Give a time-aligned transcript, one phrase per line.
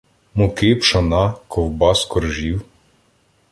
[0.35, 2.61] Муки, пшона, ковбас, коржів.